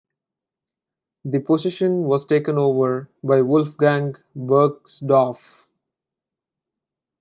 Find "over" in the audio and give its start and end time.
2.57-3.07